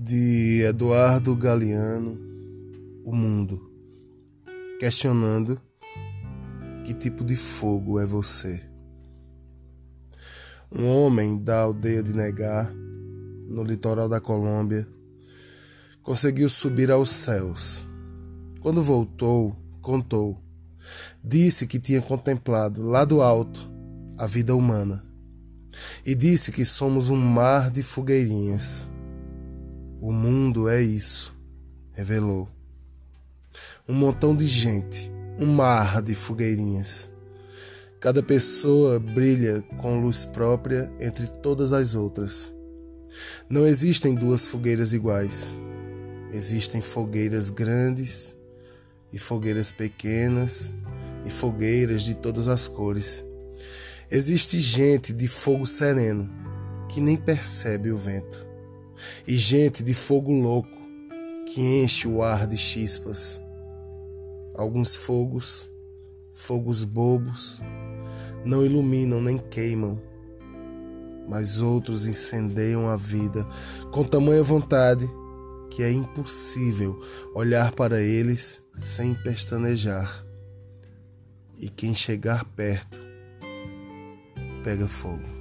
Eduardo 0.00 1.34
Galeano, 1.34 2.16
O 3.04 3.12
Mundo, 3.12 3.68
questionando 4.78 5.60
que 6.84 6.94
tipo 6.94 7.24
de 7.24 7.34
fogo 7.34 7.98
é 7.98 8.06
você. 8.06 8.62
Um 10.70 10.86
homem 10.86 11.36
da 11.36 11.62
aldeia 11.62 12.00
de 12.00 12.14
Negar, 12.14 12.72
no 12.72 13.64
litoral 13.64 14.08
da 14.08 14.20
Colômbia, 14.20 14.86
conseguiu 16.00 16.48
subir 16.48 16.92
aos 16.92 17.10
céus. 17.10 17.84
Quando 18.60 18.80
voltou, 18.80 19.56
contou. 19.82 20.40
Disse 21.24 21.66
que 21.66 21.80
tinha 21.80 22.00
contemplado 22.00 22.84
lá 22.84 23.04
do 23.04 23.20
alto 23.20 23.68
a 24.16 24.26
vida 24.26 24.54
humana 24.54 25.04
e 26.06 26.14
disse 26.14 26.52
que 26.52 26.64
somos 26.64 27.10
um 27.10 27.16
mar 27.16 27.68
de 27.68 27.82
fogueirinhas. 27.82 28.88
O 30.00 30.12
mundo 30.12 30.68
é 30.68 30.80
isso, 30.80 31.34
revelou. 31.92 32.48
Um 33.88 33.94
montão 33.94 34.34
de 34.34 34.46
gente, 34.46 35.10
um 35.38 35.46
mar 35.46 36.00
de 36.00 36.14
fogueirinhas. 36.14 37.10
Cada 38.00 38.22
pessoa 38.22 39.00
brilha 39.00 39.60
com 39.78 40.00
luz 40.00 40.24
própria 40.24 40.88
entre 41.00 41.26
todas 41.26 41.72
as 41.72 41.96
outras. 41.96 42.54
Não 43.50 43.66
existem 43.66 44.14
duas 44.14 44.46
fogueiras 44.46 44.92
iguais. 44.92 45.52
Existem 46.32 46.80
fogueiras 46.80 47.50
grandes 47.50 48.36
e 49.12 49.18
fogueiras 49.18 49.72
pequenas 49.72 50.72
e 51.24 51.30
fogueiras 51.30 52.02
de 52.02 52.16
todas 52.16 52.46
as 52.46 52.68
cores. 52.68 53.24
Existe 54.10 54.60
gente 54.60 55.12
de 55.12 55.26
fogo 55.26 55.66
sereno 55.66 56.30
que 56.88 57.00
nem 57.00 57.16
percebe 57.16 57.90
o 57.90 57.96
vento, 57.96 58.47
e 59.26 59.36
gente 59.36 59.82
de 59.82 59.94
fogo 59.94 60.32
louco 60.32 60.78
que 61.46 61.60
enche 61.60 62.06
o 62.06 62.22
ar 62.22 62.46
de 62.46 62.56
chispas. 62.56 63.40
Alguns 64.54 64.94
fogos, 64.94 65.70
fogos 66.34 66.84
bobos, 66.84 67.62
não 68.44 68.64
iluminam 68.64 69.20
nem 69.20 69.38
queimam, 69.38 70.00
mas 71.28 71.60
outros 71.60 72.06
incendeiam 72.06 72.88
a 72.88 72.96
vida 72.96 73.46
com 73.92 74.04
tamanha 74.04 74.42
vontade 74.42 75.08
que 75.70 75.82
é 75.82 75.92
impossível 75.92 77.00
olhar 77.34 77.72
para 77.72 78.00
eles 78.00 78.62
sem 78.74 79.14
pestanejar. 79.14 80.24
E 81.56 81.68
quem 81.68 81.94
chegar 81.94 82.44
perto 82.44 83.00
pega 84.62 84.86
fogo. 84.86 85.37